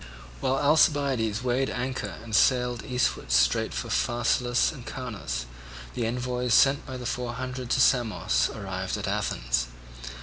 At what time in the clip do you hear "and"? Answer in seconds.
2.23-2.35, 4.71-4.83